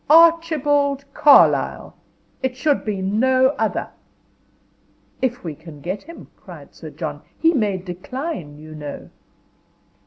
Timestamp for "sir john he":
6.73-7.53